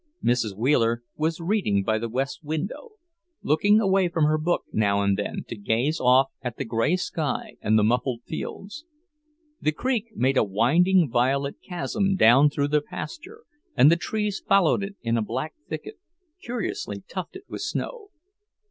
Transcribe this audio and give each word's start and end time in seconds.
Mrs. 0.23 0.57
Wheeler 0.57 1.03
was 1.15 1.39
reading 1.39 1.83
by 1.83 1.99
the 1.99 2.09
west 2.09 2.43
window, 2.43 2.93
looking 3.43 3.79
away 3.79 4.09
from 4.09 4.23
her 4.23 4.39
book 4.39 4.63
now 4.73 5.03
and 5.03 5.15
then 5.15 5.43
to 5.49 5.55
gaze 5.55 5.99
off 5.99 6.31
at 6.41 6.57
the 6.57 6.65
grey 6.65 6.95
sky 6.95 7.57
and 7.61 7.77
the 7.77 7.83
muffled 7.83 8.21
fields. 8.25 8.83
The 9.61 9.71
creek 9.71 10.05
made 10.15 10.37
a 10.37 10.43
winding 10.43 11.07
violet 11.11 11.57
chasm 11.61 12.15
down 12.15 12.49
through 12.49 12.69
the 12.69 12.81
pasture, 12.81 13.43
and 13.77 13.91
the 13.91 13.95
trees 13.95 14.39
followed 14.39 14.81
it 14.81 14.95
in 15.03 15.17
a 15.17 15.21
black 15.21 15.53
thicket, 15.69 15.99
curiously 16.41 17.03
tufted 17.07 17.43
with 17.47 17.61
snow. 17.61 18.09